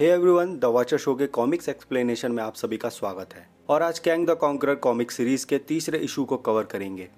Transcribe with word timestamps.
Hey 0.00 0.06
everyone 0.06 0.54
the 0.58 0.64
watcher 0.64 0.98
show 0.98 1.14
के 1.14 1.26
comics 1.26 1.68
explanation 1.68 2.32
में 2.32 2.42
आप 2.42 2.54
सभी 2.54 2.76
का 2.76 2.88
स्वागत 2.88 3.34
है। 3.34 3.46
और 3.68 3.82
आज 3.82 3.98
Kang 3.98 4.26
the 4.26 4.34
conqueror 4.34 4.74
comic 4.74 5.10
series 5.10 5.44
के 5.46 5.58
तीसरे 5.58 5.98
इशू 5.98 6.24
को 6.24 6.36
कवर 6.36 6.64
करेंगे। 6.64 7.08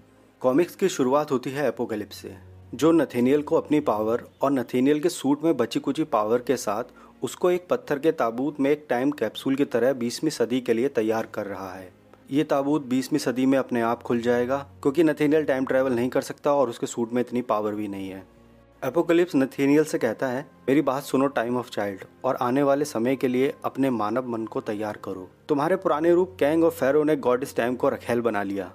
कॉमिक्स 0.42 0.74
की 0.76 0.88
शुरुआत 0.88 1.30
होती 1.30 1.50
है 1.50 1.66
एपोकलिप्स 1.68 2.16
से, 2.16 2.34
जो 2.74 2.90
नथेनियल 2.92 3.42
को 3.42 3.56
अपनी 3.56 3.80
पावर 3.80 4.24
और 4.42 4.52
नथेनियल 4.52 5.00
के 5.00 5.08
सूट 5.08 5.44
में 5.44 5.56
बची 5.56 5.80
कुची 5.80 6.04
पावर 6.04 6.38
के 6.38 6.56
साथ 6.56 6.84
उसको 7.22 7.50
एक 7.50 7.66
पत्थर 7.70 7.98
के 7.98 8.12
ताबूत 8.12 8.60
में 8.60 8.70
एक 8.70 8.86
टाइम 8.90 9.10
कैप्सूल 9.10 9.56
की 9.56 9.64
तरह 9.64 9.92
बीसवीं 9.92 10.30
सदी 10.30 10.60
के 10.60 10.74
लिए 10.74 10.88
तैयार 10.88 11.28
कर 11.34 11.46
रहा 11.46 11.72
है। 11.72 11.90
ये 12.30 12.44
ताबूत 12.44 12.86
बीसवीं 12.86 13.18
सदी 13.18 13.46
में 13.46 13.58
अपने 13.58 13.80
आप 13.82 14.02
खुल 14.02 14.20
जाएगा, 14.20 14.66
क्योंकि 14.82 15.04
नथेनियल 15.04 15.44
टाइम 15.44 15.64
ट्रैवल 15.64 15.92
नहीं 15.92 16.08
कर 16.08 16.22
सकता 16.22 16.54
और 16.54 16.70
उसके 16.70 16.86
सूट 16.86 17.12
में 17.12 17.22
इतनी 17.22 17.42
पावर 17.42 17.74
भी 17.74 17.88
नहीं 17.88 18.10
है। 18.10 18.24
एपोकलिप्स 18.82 19.34
नथेनियल 19.36 19.84
से 19.84 19.98
कहता 19.98 20.26
है, 20.26 20.40
मेरी 20.68 20.80
बात 20.80 21.02
सुनो 21.02 21.26
टाइम 21.26 21.56
ऑफ़ 21.56 21.68
चाइल्ड 21.70 22.00
और 22.24 22.36
आने 22.36 22.62
वाले 22.62 22.84
समय 22.84 23.16
के 23.16 23.28
लिए 23.28 23.52
अपने 23.64 23.90
मानव 23.90 24.28
मन 24.28 24.46
को 24.46 24.60
तैयार 24.60 24.98
करो। 25.04 25.28
तुम्हारे 25.48 25.76
पुराने 25.76 26.14
रूप 26.14 26.36
कैंग 26.40 26.64
और 26.64 26.70
फेरो 26.70 27.04
ने 27.04 27.16
गॉड 27.16 27.42
इस 27.42 27.56
टाइम 27.56 27.76
को 27.76 27.88
रखेल 27.88 28.20
बना 28.20 28.42
लिया। 28.42 28.70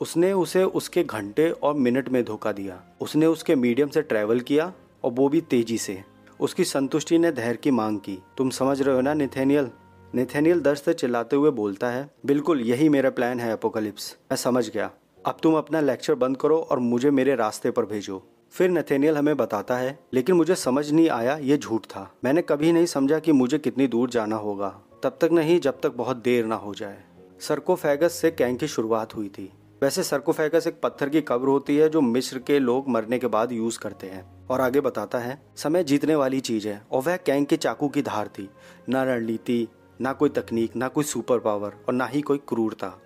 उसने 0.00 0.32
उसे 0.32 0.64
उसके 0.64 1.04
घंटे 1.04 1.50
और 1.50 1.74
मिनट 1.74 2.08
में 2.08 2.24
धोखा 2.24 2.52
दिया। 2.52 2.80
उसने 3.00 3.26
उसके 3.26 3.54
मीडियम 3.54 3.88
से 3.88 4.02
ट्रैवल 4.02 4.40
किया, 4.40 4.72
और 5.04 5.12
वो 5.12 5.28
भी 5.28 5.40
तेज़ी 5.40 5.78
से। 5.78 6.02
उसकी 6.40 6.64
संतुष्टि 6.64 7.18
ने 7.18 7.32
धैर्य 7.32 7.58
की 7.62 7.70
मांग 7.70 7.98
की। 7.98 8.18
तुम 8.38 8.50
समझ 8.50 8.80
रहे 8.82 8.94
हो 8.94 9.00
ना 9.00 9.14
निथेनियल 9.14 9.70
नेथेनियल 10.14 10.60
दर्द 10.60 10.78
से 10.78 10.92
चिल्लाते 10.92 11.36
हुए 11.36 11.50
बोलता 11.50 11.90
है, 11.90 12.10
बिल्कुल, 12.26 12.60
यही 12.60 12.88
मेरा 12.88 13.10
प्लान 13.10 13.40
है 13.40 13.52
अपोकलिप्स 13.52 14.16
मैं 14.32 14.36
समझ 14.36 14.68
गया। 14.70 14.90
अब 15.26 15.36
तुम 15.42 15.56
अपना 15.56 15.80
लेक्चर 15.80 16.14
बंद 16.14 16.36
करो 16.36 16.58
और 16.60 16.78
मुझे 16.78 17.10
मेरे 17.10 17.34
रास्ते 17.34 17.70
पर 17.70 17.86
भेजो। 17.86 18.22
फिर 18.54 18.70
नथेनियल 18.70 19.16
हमें 19.16 19.36
बताता 19.36 19.76
है, 19.76 19.98
लेकिन 20.12 20.34
मुझे 20.34 20.54
समझ 20.54 20.90
नहीं 20.90 21.10
आया, 21.10 21.36
ये 21.36 21.56
झूठ 21.56 21.84
था। 21.84 22.12
मैंने 22.24 22.42
कभी 22.42 22.72
नहीं 22.72 22.86
समझा 22.86 23.18
कि 23.18 23.32
मुझे 23.32 23.58
कितनी 23.58 23.86
दूर 23.86 24.10
जाना 24.10 24.36
होगा। 24.36 24.80
तब 25.02 25.18
तक 25.20 25.28
नहीं, 25.32 25.60
जब 25.60 25.80
तक 25.80 25.92
बहुत 25.92 26.16
देर 26.16 26.46
ना 26.46 26.54
हो 26.54 26.74
जाए। 26.74 27.04
सर्कोफेगस 27.40 28.12
से 28.12 28.30
कैंग 28.30 28.58
की 28.58 28.68
शुरुआत 28.68 29.16
हुई 29.16 29.28
थी। 29.28 29.52
वैसे 29.82 30.02
सर्कोफेगस 30.02 30.66
एक 30.66 30.80
पत्थर 30.82 31.08
की 31.08 31.20
कब्र 31.20 31.48
होती 31.48 31.76
है, 31.76 31.88
जो 31.88 32.00
मिस्र 32.00 32.38
के 32.38 32.58
लोग 32.58 32.88
मरने 32.88 33.18
के 33.18 33.26
बाद 33.26 33.52
यूज़ 33.52 33.78
करते 33.78 34.06
हैं। 34.06 34.46
और 34.46 34.60
आगे 34.60 34.80
बताता 34.80 35.18
है, 35.18 35.42
समय 35.56 35.84
जीतने 35.84 36.14
वाली 36.14 36.40
चीज़ 36.40 36.68
है। 36.68 36.82
और 36.92 37.02
वह 37.02 37.16
कैंग 37.16 37.46
के 37.46 37.56
चाकू 37.56 37.88
की 37.88 38.02
धार 38.02 38.28
थी। 38.28 38.50
न 38.88 38.96
रणनीति, 38.96 39.68
ना 40.00 40.12
कोई 40.12 40.28
तकनीक, 40.28 40.76
ना 40.76 40.88
कोई 40.88 41.04
सुपर 41.04 41.38
पावर, 41.38 41.72
और 41.88 41.94
ना 41.94 42.06
ही 42.06 42.20
कोई 42.20 42.38
क्रूरता। 42.48 43.00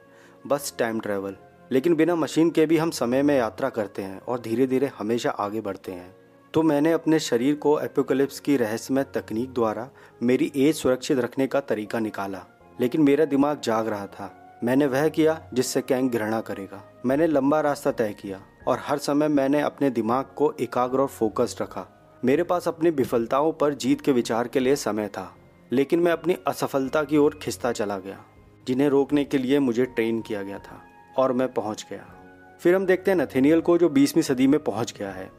बस 0.47 0.75
टाइम 0.79 1.01
ट्रेवल। 1.01 1.37
लेकिन 1.71 1.95
बिना 1.95 2.15
मशीन 2.17 2.51
के 2.51 2.67
भी 2.67 2.77
हम 2.77 2.91
समय 2.91 3.23
में 3.23 3.37
यात्रा 3.37 3.69
करते 3.69 4.03
हैं 4.03 4.21
और 4.21 4.41
धीरे 4.41 4.67
धीरे 4.67 4.91
हमेशा 4.99 5.31
आगे 5.31 5.61
बढ़ते 5.61 5.93
हैं। 5.93 6.15
तो 6.55 6.63
मैंने 6.63 6.93
अपने 6.93 7.19
शरीर 7.19 7.55
को 7.55 7.79
एपोकलिप्स 7.81 8.41
की 8.41 8.57
रहस्यमय 8.57 9.05
तकनीक 9.15 9.53
द्वारा 9.55 9.89
मेरी 10.23 10.51
एज 10.57 10.75
सुरक्षित 10.75 11.19
रखने 11.19 11.47
का 11.47 11.61
तरीका 11.61 11.99
निकाला, 11.99 12.45
लेकिन 12.81 13.03
मेरा 13.03 13.25
दिमाग 13.25 13.61
जाग 13.61 13.89
रहा 13.89 14.07
था। 14.07 14.61
मैंने 14.65 14.87
वह 14.87 15.09
किया 15.09 15.41
जिससे 15.55 15.81
कैंग 15.83 16.11
घृणा 16.11 16.41
करेगा। 16.41 16.83
मैंने 17.07 17.27
लंबा 17.27 17.61
रास्ता 17.61 17.93
तय 17.93 18.15
किया 18.21 18.41
और 18.69 18.79
हर 18.83 18.99
समय 18.99 19.29
मैंने 19.29 19.61
अपने 19.61 19.91
दिमाग 19.91 20.25
को 20.37 20.53
एकाग्र 20.61 21.01
और 21.01 21.07
फोकस्ड 21.09 21.63
रखा। 21.63 21.87
मेरे 22.25 22.43
पास 22.43 22.69
अपनी 22.69 22.91
विफलताओं 22.91 23.53
पर 23.53 23.75
जीत 23.75 24.01
के 24.01 24.13
विचार 24.13 24.49
के 24.49 24.61
लिए 24.61 24.77
समय 24.77 25.09
था, 25.09 25.33
लेकिन 25.73 26.01
मैं 26.01 26.13
अपनी 26.13 26.37
असफलता 26.47 27.03
की 27.03 27.17
ओर 27.17 27.39
खिंचता 27.43 27.73
चला 27.73 27.99
गया, 27.99 28.19
जिन्हें 28.67 28.89
रोकने 28.89 29.25
के 29.25 29.39
लिए 29.39 29.59
मुझे 29.59 29.85
ट्रेन 29.87 30.21
किया 30.21 30.43
गया 30.43 30.59
था। 30.59 30.83
और 31.19 31.33
मैं 31.33 31.53
पहुँच 31.53 31.87
गया। 31.91 32.05
फिर 32.61 32.75
हम 32.75 32.87
देखते 32.87 33.11
हैं 33.11 33.19
नथेनियल 33.19 33.61
को 33.61 33.79
जो 33.79 33.89
बीसवीं 33.89 34.23
सदी 34.23 34.47
में 34.47 34.59
पहुँच 34.61 34.95
गया 34.99 35.11
है 35.11 35.31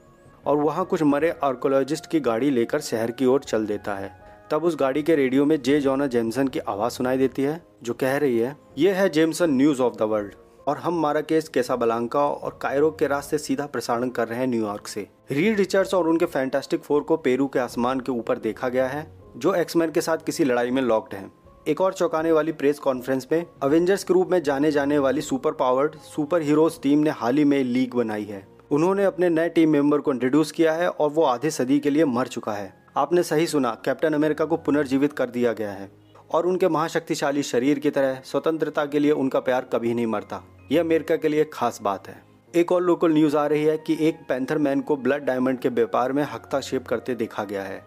और 0.45 0.57
वहाँ 0.57 0.85
कुछ 0.85 1.03
मरे 1.03 1.29
आर्कोलॉजिस्ट 1.43 2.09
की 2.11 2.19
गाड़ी 2.19 2.49
लेकर 2.49 2.79
शहर 2.79 3.11
की 3.11 3.25
ओर 3.25 3.43
चल 3.43 3.65
देता 3.65 3.95
है। 3.95 4.11
तब 4.51 4.63
उस 4.63 4.75
गाड़ी 4.79 5.03
के 5.03 5.15
रेडियो 5.15 5.45
में 5.45 5.61
जे. 5.61 5.79
जॉना 5.79 6.07
जेमसन 6.07 6.47
की 6.47 6.59
आवाज़ 6.59 6.93
सुनाई 6.93 7.17
देती 7.17 7.41
है, 7.41 7.61
जो 7.83 7.93
कह 7.93 8.17
रही 8.17 8.37
है 8.39 8.55
ये 8.77 8.91
है 8.91 9.09
Jameson 9.09 9.51
news 9.51 9.81
of 9.81 9.95
the 9.95 10.01
world 10.03 10.33
और 10.67 10.77
हम 10.77 10.99
मारा 10.99 11.21
केस 11.21 11.47
कैसा 11.49 11.75
बलांका 11.75 12.19
और 12.19 12.57
कायरो 12.61 12.89
के 12.91 13.07
रास्ते 13.07 13.37
सीधा 13.37 13.65
प्रसारण 13.65 14.09
कर 14.09 14.27
रहे 14.27 14.39
हैं 14.39 14.47
न्यूयॉर्क 14.47 14.87
से। 14.87 15.07
रीड 15.31 15.57
रिचर्ड्स 15.57 15.93
और 15.93 16.07
उनके 16.07 16.25
फैंटास्टिक 16.25 16.81
फोर 16.81 17.01
को 17.01 17.17
पेरू 17.17 17.47
के 17.47 17.59
आसमान 17.59 17.99
के 17.99 18.11
ऊपर 18.11 18.37
देखा 18.37 18.69
गया 18.69 18.87
है, 18.87 19.07
जो 19.37 19.53
एक्समैन 19.53 19.91
के 19.91 20.01
साथ 20.01 20.17
किसी 20.17 20.43
लड़ाई 20.43 20.71
में 20.71 20.81
लॉक्ड 20.81 21.13
हैं। 21.15 21.31
एक 21.69 21.81
और 21.81 21.93
चौंकाने 21.93 22.31
वाली 22.31 22.51
प्रेस 22.51 22.79
कॉन्फ्रेंस 22.79 23.27
में 23.31 23.45
अवेंजर्स 23.63 24.03
के 24.03 24.13
रूप 24.13 24.29
में 24.31 24.41
जाने 24.43 24.71
जाने 24.71 24.97
वाली 24.97 25.21
super 25.21 25.51
powered 25.51 25.95
super 25.95 26.41
heroes 26.41 26.81
team 26.81 26.99
ने 26.99 27.09
हाल 27.09 27.37
ही 27.37 27.43
में 27.45 27.63
लीग 27.63 27.93
बनाई 27.93 28.23
है। 28.23 28.41
उन्होंने 28.71 29.03
अपने 29.03 29.29
नए 29.29 29.49
टीम 29.49 29.69
मेंबर 29.69 29.99
को 29.99 30.11
इंट्रोड्यूस 30.11 30.51
किया 30.51 30.73
है 30.73 30.89
और 30.89 31.09
वो 31.09 31.23
आधे 31.23 31.51
सदी 31.51 31.79
के 31.79 31.89
लिए 31.89 32.05
मर 32.05 32.27
चुका 32.27 32.51
है। 32.51 32.73
आपने 32.97 33.23
सही 33.23 33.47
सुना 33.47 33.71
कैप्टन 33.85 34.13
अमेरिका 34.13 34.45
को 34.45 34.57
पुनर्जीवित 34.57 35.13
कर 35.13 35.29
दिया 35.29 35.53
गया 35.53 35.71
है 35.71 35.89
और 36.31 36.47
उनके 36.47 36.67
महाशक्तिशाली 36.67 37.43
शरीर 37.43 37.79
की 37.79 37.89
तरह 37.89 38.21
स्वतंत्रता 38.25 38.85
के 38.85 38.99
लिए 38.99 39.11
उनका 39.11 39.39
प्यार 39.39 39.69
कभी 39.73 39.93
नहीं 39.93 40.07
मरता। 40.07 40.43
यह 40.71 40.81
अमेरिका 40.81 41.15
के 41.15 41.27
लिए 41.27 41.45
खास 41.53 41.79
बात 41.81 42.07
है। 42.07 42.21
एक 42.55 42.71
और 42.71 42.81
लोकल 42.81 43.13
न्यूज़ 43.13 43.37
आ 43.37 43.45
रही 43.47 43.63
है 43.63 43.77
कि 43.77 43.97
एक 44.01 44.25
पैंथर 44.29 44.57
मैन 44.57 44.81
को 44.81 44.95
ब्लड 44.97 45.23
डायमंड 45.23 45.59
के 45.59 45.69
व्यापार 45.69 46.11
में 46.11 46.23
हस्तक्षेप 46.23 46.87
करते 46.87 47.15
देखा 47.15 47.43
गया 47.43 47.63
है। 47.63 47.81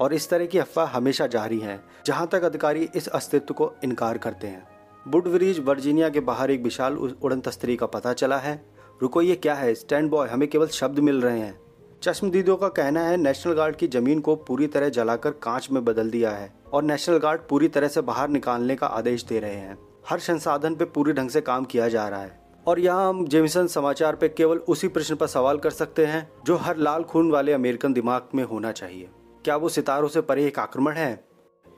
और 0.00 0.14
इस 0.14 0.28
तरह 0.30 0.46
की 0.46 0.58
अफवाह 0.58 0.86
हमेशा 0.86 1.26
जारी 1.26 1.58
है, 1.58 1.80
जहाँ 2.06 2.26
तक 2.26 2.42
अधिकारी 2.42 2.88
इस 2.96 3.08
अस्तित्व 3.08 3.54
को 3.54 3.72
इनकार 3.84 4.18
करते 4.18 4.46
हैं। 4.46 4.66
बुडब्रिज, 5.08 5.58
वर्जीनिया 5.60 6.08
के 6.08 6.20
बाहर 6.20 6.50
एक 6.50 6.62
विशाल 6.62 6.96
उड़न 6.96 7.40
तस्तरी 7.40 7.76
का 7.76 7.86
पता 7.86 8.12
चला 8.12 8.38
है। 8.38 8.64
रुको, 9.02 9.22
ये 9.22 9.34
क्या 9.34 9.54
है? 9.54 9.74
स्टैंड 9.74 10.10
बॉय, 10.10 10.28
हमें 10.28 10.48
केवल 10.48 10.66
शब्द 10.66 10.98
मिल 10.98 11.20
रहे 11.20 11.38
हैं। 11.38 11.58
चश्मदीदों 12.02 12.56
का 12.56 12.68
कहना 12.68 13.00
है, 13.00 13.16
नेशनल 13.16 13.52
गार्ड 13.52 13.76
की 13.76 13.86
ज़मीन 13.88 14.20
को 14.20 14.36
पूरी 14.36 14.66
तरह 14.66 14.88
जलाकर 14.88 15.30
कांच 15.30 15.68
में 15.72 15.84
बदल 15.84 16.10
दिया 16.10 16.30
है 16.30 16.52
और 16.72 16.82
नेशनल 16.82 17.16
गार्ड 17.16 17.40
पूरी 17.40 17.68
तरह 17.68 17.88
से 17.88 18.00
बाहर 18.00 18.28
निकालने 18.28 18.76
का 18.76 18.86
आदेश 18.86 19.24
दे 19.24 19.40
रहे 19.40 19.54
हैं। 19.54 19.78
हर 20.08 20.18
संसाधन 20.18 20.74
पे 20.74 20.84
पूरी 20.84 21.12
ढंग 21.12 21.30
से 21.30 21.40
काम 21.40 21.64
किया 21.64 21.88
जा 21.88 22.08
रहा 22.08 22.20
है। 22.20 22.40
और 22.66 22.80
यहाँ 22.80 23.08
हम 23.08 23.26
जेमिसन 23.26 23.66
समाचार 23.66 24.16
पे 24.16 24.28
केवल 24.28 24.58
उसी 24.58 24.88
प्रश्न 24.88 25.14
पर 25.14 25.26
सवाल 25.26 25.58
कर 25.58 25.70
सकते 25.70 26.06
हैं, 26.06 26.28
जो 26.46 26.56
हर 26.56 26.76
लाल 26.76 27.02
खून 27.02 27.30
वाले 27.30 27.52
अमेरिकन 27.52 27.92
दिमाग 27.92 28.28
में 28.34 28.44
होना 28.44 28.72
चाहिए। 28.72 29.08
क्या 29.48 29.56
वो 29.56 29.68
सितारों 29.68 30.08
से 30.08 30.20
परे 30.20 30.46
एक 30.46 30.58
आक्रमण 30.58 30.92
है? 30.92 31.24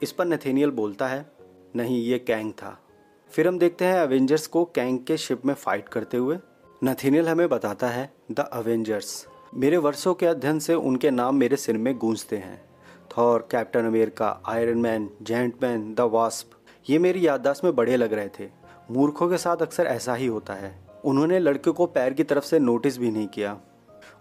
इस 0.03 0.11
पर 0.11 0.25
नेथेनियल 0.25 0.71
बोलता 0.71 1.07
है, 1.07 1.31
नहीं, 1.75 2.03
ये 2.03 2.19
कैंग 2.19 2.53
था। 2.53 2.79
फिर 3.31 3.47
हम 3.47 3.59
देखते 3.59 3.85
हैं 3.85 3.93
अवेंजर्स 3.93 4.47
को 4.47 4.65
कैंग 4.65 4.99
के 4.99 5.17
शिप 5.17 5.45
में 5.45 5.53
फाइट 5.53 5.89
करते 5.89 6.17
हुए। 6.17 6.37
नथेनियल 6.83 7.29
हमें 7.29 7.49
बताता 7.49 7.87
है, 7.87 8.13
द 8.31 8.39
अवेंजर्स 8.39 9.27
मेरे 9.53 9.77
वर्षों 9.77 10.13
के 10.13 10.25
अध्ययन 10.25 10.59
से 10.59 10.73
उनके 10.73 11.11
नाम 11.11 11.35
मेरे 11.35 11.57
सिर 11.57 11.77
में 11.77 11.97
गूंजते 11.97 12.37
हैं। 12.37 12.69
Thor, 13.17 13.47
Captain 13.51 13.85
America, 13.85 14.41
Iron 14.45 14.77
Man, 14.77 15.09
Giant 15.21 15.63
Man, 15.63 15.93
the 15.93 15.99
Wasp, 15.99 16.51
ये 16.89 16.99
मेरी 16.99 17.27
याददाश्त 17.27 17.63
में 17.63 17.75
बड़े 17.75 17.97
लग 17.97 18.13
रहे 18.13 18.29
थे। 18.39 18.49
मूर्खों 18.91 19.29
के 19.29 19.37
साथ 19.37 19.57
अक्सर 19.57 19.85
ऐसा 19.85 20.15
ही 20.15 20.27
होता 20.27 20.53
है। 20.53 20.87
उन्होंने 21.05 21.39
लड़के 21.39 21.71
को 21.71 21.85
पैर 21.85 22.13
की 22.13 22.23
तरफ़ 22.23 22.43
से 22.43 22.59
नोटिस 22.59 22.97
भी 22.97 23.11
नहीं 23.11 23.27
किया। 23.27 23.59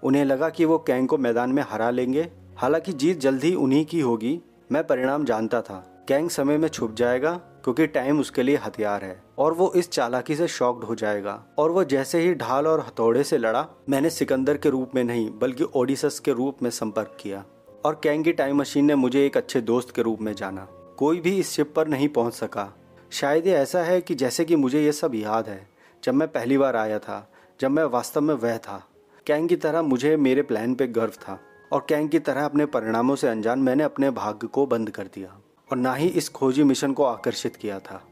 उन्हें 0.02 0.24
लगा 0.24 0.48
कि 0.48 0.64
वो 0.64 0.78
कैंग 0.78 1.08
को 1.08 1.18
मैदान 1.18 1.50
में 1.50 1.64
हरा 1.68 1.90
लेंगे 1.90 2.30
हालाँकि 2.60 2.92
जीत 2.92 3.20
जल्द 3.20 3.44
ही 3.44 3.54
उन्हीं 3.54 3.86
की 3.86 4.00
होगी, 4.00 4.40
मैं 4.72 4.86
परिणाम 4.86 5.24
जानता 5.24 5.62
था। 5.62 6.04
कैंग 6.08 6.30
समय 6.30 6.58
में 6.58 6.68
छुप 6.68 6.94
जाएगा, 6.94 7.32
क्योंकि 7.32 7.86
टाइम 7.86 8.20
उसके 8.20 8.42
लिए 8.42 8.56
हथियार 8.56 9.04
है, 9.04 9.22
और 9.38 9.52
वो 9.52 9.72
इस 9.76 9.90
चालाकी 9.90 10.36
से 10.36 10.48
शॉक्ड 10.48 10.84
हो 10.84 10.94
जाएगा। 10.94 11.44
और 11.58 11.70
वो 11.70 11.84
जैसे 11.84 12.20
ही 12.20 12.34
ढाल 12.34 12.66
और 12.66 12.80
हथौड़े 12.80 13.24
से 13.24 13.38
लड़ा, 13.38 13.68
मैंने 13.88 14.10
सिकंदर 14.10 14.56
के 14.56 14.68
रूप 14.68 14.90
में 14.94 15.04
नहीं, 15.04 15.38
बल्कि 15.38 15.64
ओडिसस 15.64 16.18
के 16.18 16.32
रूप 16.32 16.56
में 16.62 16.70
संपर्क 16.70 17.16
किया। 17.20 17.44
और 17.84 18.00
कैंग 18.02 18.24
की 18.24 18.32
टाइम 18.32 18.56
मशीन 18.56 18.84
ने 18.84 18.94
मुझे 18.94 19.26
एक 19.26 19.36
अच्छे 19.36 19.60
दोस्त 19.60 19.90
के 19.90 20.02
रूप 20.02 20.22
में 20.22 20.34
जाना। 20.34 20.68
कोई 20.96 21.20
भी 21.20 21.38
इस 21.38 21.50
शिप 21.50 21.72
पर 21.76 21.88
नहीं 21.88 22.08
पहुँच 22.08 22.34
सका। 22.34 22.74
शायद 23.10 23.46
ये 23.46 23.54
ऐसा 23.54 23.82
है 23.82 24.00
कि 24.00 24.14
जैसे 24.14 24.44
कि 24.44 24.56
मुझे 24.56 24.84
ये 24.84 24.92
सब 24.92 25.14
याद 25.14 25.48
है, 25.48 25.68
जब 26.04 26.14
मैं 26.14 26.28
पहली 26.28 26.58
बार 26.58 26.76
आया 26.76 26.98
था, 26.98 27.32
जब 27.60 27.70
मैं 27.70 27.84
वास्तव 27.84 28.20
में 28.20 28.34
वह 28.34 28.58
था। 28.58 28.86
कैंग 29.26 29.48
की 29.48 29.56
तरह 29.56 29.82
मुझे 29.82 30.16
मेरे 30.16 30.42
प्लान 30.42 30.74
पे 30.74 30.86
गर्व 30.86 31.10
था। 31.10 31.40
और 31.72 31.86
कैंग 31.88 32.08
की 32.08 32.18
तरह 32.18 32.44
अपने 32.44 32.66
परिणामों 32.66 33.16
से 33.16 33.28
अनजान 33.28 33.58
मैंने 33.58 33.82
अपने 33.82 34.10
भाग्य 34.10 34.46
को 34.46 34.66
बंद 34.66 34.90
कर 34.90 35.04
दिया 35.04 35.40
और 35.70 35.76
ना 35.76 35.94
ही 35.94 36.08
इस 36.08 36.28
खोजी 36.28 36.64
मिशन 36.64 36.92
को 36.92 37.04
आकर्षित 37.04 37.56
किया 37.56 37.78
था। 37.78 38.02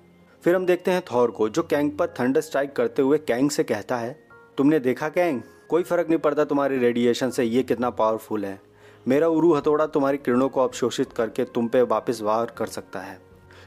फिर 0.43 0.56
हम 0.56 0.66
देखते 0.66 0.90
हैं 0.90 1.02
थॉर 1.12 1.31
को, 1.31 1.49
जो 1.49 1.62
कैंग 1.62 1.90
पर 1.93 2.14
थंडर 2.20 2.40
स्ट्राइक 2.40 2.76
करते 2.76 3.02
हुए 3.02 3.19
कैंग 3.19 3.50
से 3.50 3.64
कहता 3.64 3.96
है, 3.96 4.28
तुमने 4.56 4.81
देखा 4.81 5.08
कैंग? 5.08 5.40
कोई 5.69 5.82
फ़र्क 5.82 6.08
नहीं 6.08 6.19
पड़ता 6.19 6.44
तुम्हारी 6.44 6.78
रेडिएशन 6.78 7.31
से 7.31 7.44
ये 7.44 7.62
कितना 7.62 7.90
पावरफुल 7.90 8.44
है। 8.44 8.60
मेरा 9.08 9.28
उरू 9.28 9.52
हथौड़ा 9.55 9.87
तुम्हारी 9.87 10.19
किरणों 10.19 10.49
को 10.49 10.61
अवशोषित 10.61 11.12
करके 11.12 11.44
तुम 11.44 11.69
पे 11.69 11.82
वापस 11.82 12.22
वार 12.22 12.54
कर 12.58 12.66
सकता 12.66 13.00
है। 13.00 13.20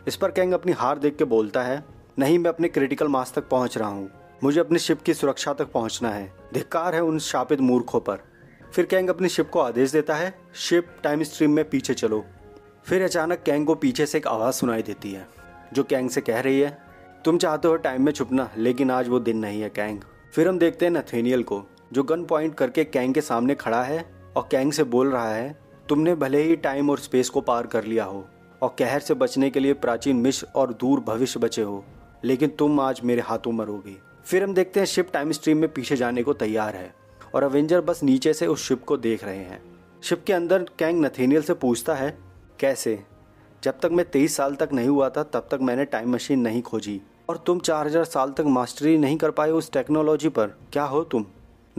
इस 0.08 0.16
पर 0.16 0.32
कैंग 0.32 0.54
अपनी 0.54 0.72
हार 0.72 1.00
देख 1.00 1.16
के 1.16 1.24
बोलता 1.24 1.64
है, 1.64 1.84
नहीं, 2.20 2.40
मैं 2.40 2.50
अपने 2.50 2.68
क्रिटिकल 2.68 3.08
मास 3.08 3.34
तक 3.36 3.50
पहुँच 3.50 3.78
रहा 3.78 3.90
हूँ। 3.90 4.10
मुझे 4.44 4.60
अपनी 4.60 4.80
शिप 4.80 5.02
की 5.02 5.14
सुरक्षा 5.14 5.54
तक 5.54 5.72
पहुँचना 5.72 6.10
है। 6.10 6.34
धिक्कार 6.54 6.96
है 6.96 7.04
उन 7.04 7.20
शापित 7.20 7.62
मूर्खों 7.62 8.00
पर। 8.00 8.31
फिर 8.74 8.86
कैंग 8.86 9.10
अपनी 9.10 9.30
शिप 9.30 9.50
को 9.50 9.60
आदेश 9.60 9.92
देता 9.92 10.16
है, 10.16 10.34
शिप 10.56 10.88
टाइम 11.04 11.24
स्ट्रीम 11.24 11.52
में 11.52 11.70
पीछे 11.70 11.94
चलो। 11.94 12.24
फिर 12.86 13.04
अचानक 13.04 13.42
कैंग 13.44 13.66
को 13.68 13.76
पीछे 13.76 14.06
से 14.06 14.18
एक 14.18 14.28
आवाज़ 14.28 14.56
सुनाई 14.56 14.82
देती 14.82 15.12
है, 15.12 15.28
जो 15.74 15.84
कैंग 15.84 16.10
से 16.10 16.22
कह 16.22 16.40
रही 16.40 16.60
है, 16.60 16.78
तुम 17.26 17.38
चाहते 17.38 17.68
हो 17.68 17.76
टाइम 17.78 18.06
में 18.06 18.12
छुपना, 18.12 18.50
लेकिन 18.58 18.92
आज 18.92 19.08
वो 19.08 19.20
दिन 19.20 19.38
नहीं 19.38 19.62
है 19.62 19.70
कैंग। 19.70 20.00
फिर 20.34 20.48
हम 20.48 20.60
देखते 20.60 20.86
हैं 20.86 20.92
नथेनियल 20.92 21.44
को, 21.44 21.62
जो 21.94 22.04
गन 22.04 22.24
पॉइंट 22.26 22.56
करके 22.56 22.84
कैंग 22.84 23.14
के 23.14 23.22
सामने 23.22 23.56
खड़ा 23.56 23.82
है 23.84 24.06
और 24.36 24.48
कैंग 24.52 24.72
से 24.72 24.84
बोल 24.86 25.12
रहा 25.12 25.34
है, 25.34 25.56
तुमने 25.90 26.16
भले 26.16 26.42
ही 26.44 26.56
टाइम 26.56 26.90
और 26.90 27.00
स्पेस 27.00 27.30
को 27.30 27.42
पार 27.42 27.68
कर 27.68 27.84
लिया 27.84 28.04
हो 28.04 28.26
और 28.62 28.76
कहर 28.80 29.00
से 29.00 29.14
बचने 29.14 29.50
के 29.50 29.60
लिए 29.60 29.74
प्राचीन 29.74 30.16
मिश्र 30.16 30.48
और 30.56 30.74
दूर 30.74 31.00
भविष्य 31.00 31.40
बचे 31.40 31.62
हो, 31.62 31.84
लेकिन 32.24 32.50
तुम 32.50 32.80
आज 32.80 33.02
मेरे 33.04 33.22
हाथों 33.22 33.52
मरोगे। 33.52 33.98
फिर 34.26 34.44
हम 34.44 34.54
देखते 34.54 34.80
हैं 34.80 34.88
शिप 34.88 35.12
टाइम 35.14 35.32
स्ट्रीम 35.32 35.58
में 35.58 35.72
पीछे 35.74 35.96
जाने 35.96 36.24
को 36.24 36.34
तैयार 36.34 36.76
है। 36.76 37.01
और 37.36 37.44
अवेंजर 37.44 37.82
बस 37.82 38.04
नीचे 38.04 38.34
से 38.34 38.48
उस 38.48 38.68
शिप 38.68 38.84
को 38.84 38.98
देख 38.98 39.24
रहे 39.24 39.38
हैं। 39.38 39.62
शिप 40.04 40.24
के 40.28 40.34
अंदर 40.34 40.66
कैंग 40.80 41.06
नथेनियल 41.06 41.42
से 41.42 41.54
पूछता 41.54 41.96
है, 41.96 42.18
कैसे? 42.60 43.04
जब 43.64 43.80
तक 43.80 43.90
मैं 43.92 44.10
तेईस 44.10 44.36
साल 44.36 44.56
तक 44.56 44.70
नहीं 44.74 44.88
हुआ 44.88 45.10
था, 45.10 45.24
तब 45.24 45.48
तक 45.52 45.60
मैंने 45.62 45.86
टाइम 45.86 46.14
मशीन 46.14 46.40
नहीं 46.40 46.62
खोजी। 46.62 47.02
और 47.30 47.38
तुम 47.38 47.60
चार 47.60 47.88
हज़ार 47.88 48.04
साल 48.04 48.32
तक 48.32 48.42
मास्टरी 48.42 48.98
नहीं 48.98 49.18
कर 49.18 49.32
पाए 49.32 49.52
उस 49.52 49.72
टेक्नोलॉजी 49.72 50.30
पर, 50.30 50.48
क्या 50.48 50.84
हो 50.84 51.04
तुम? 51.04 51.26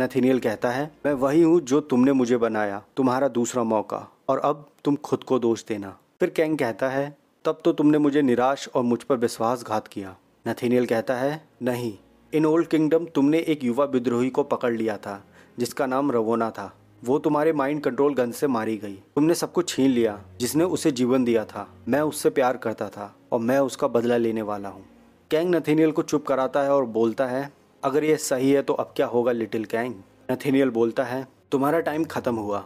नथीनियल 0.00 0.38
कहता 0.38 0.70
है, 0.70 0.90
मैं 1.06 1.12
वही 1.12 1.42
हूँ 1.42 1.60
जो 1.60 1.80
तुमने 1.80 2.12
मुझे 2.12 2.36
बनाया, 2.36 2.82
तुम्हारा 2.96 3.28
दूसरा 3.28 3.62
मौका। 3.62 4.08
और 4.28 4.38
अब 4.38 4.70
तुम 4.84 4.96
खुद 4.96 5.24
को 5.24 5.38
दोष 5.38 5.64
देना। 5.64 5.98
फिर 6.20 6.30
कैंग 6.30 6.58
कहता 6.58 6.88
है, 6.88 7.16
तब 7.44 7.60
तो 7.64 7.72
तुमने 7.72 7.98
मुझे 7.98 8.22
निराश 8.22 8.68
और 8.74 8.82
मुझ 8.82 9.02
पर 9.02 9.16
विश्वासघात 9.16 9.88
किया। 9.88 10.16
नथीनियल 10.48 10.86
कहता 10.86 11.14
है, 11.14 11.48
नहीं, 11.62 11.94
इन 12.32 12.46
ओल्ड 12.46 12.66
किंगडम 12.66 13.04
तुमने 13.04 13.38
एक 13.38 13.64
युवा 13.64 13.84
विद्रोही 13.84 14.30
को 14.30 14.42
पकड़ 14.42 14.72
लिया 14.72 14.96
था। 14.96 15.24
जिसका 15.58 15.86
नाम 15.86 16.10
रवोना 16.12 16.50
था। 16.50 16.72
वो 17.02 17.18
तुम्हारे 17.18 17.52
माइंड 17.52 17.80
कंट्रोल 17.82 18.14
गन 18.14 18.30
से 18.30 18.46
मारी 18.46 18.76
गई। 18.76 18.94
तुमने 19.14 19.34
सब 19.34 19.52
कुछ 19.52 19.68
छीन 19.68 19.90
लिया, 19.90 20.18
जिसने 20.40 20.64
उसे 20.64 20.90
जीवन 20.90 21.24
दिया 21.24 21.44
था। 21.44 21.66
मैं 21.88 22.00
उससे 22.00 22.30
प्यार 22.30 22.56
करता 22.56 22.88
था 22.88 23.14
और 23.32 23.40
मैं 23.40 23.58
उसका 23.60 23.88
बदला 23.88 24.16
लेने 24.16 24.42
वाला 24.42 24.68
हूँ। 24.68 24.84
कैंग 25.30 25.54
नथीनियल 25.54 25.90
को 25.90 26.02
चुप 26.02 26.26
कराता 26.26 26.62
है 26.62 26.72
और 26.72 26.84
बोलता 26.86 27.26
है, 27.26 27.50
अगर 27.82 28.04
ये 28.04 28.16
सही 28.16 28.50
है 28.50 28.62
तो 28.62 28.72
अब 28.72 28.92
क्या 28.96 29.06
होगा 29.06 29.32
लिटिल 29.32 29.64
कैंग 29.64 29.94
नथीनियल 30.30 30.70
बोलता 30.70 31.04
है, 31.04 31.26
तुम्हारा 31.52 31.80
टाइम 31.80 32.04
खत्म 32.04 32.34
हुआ। 32.34 32.64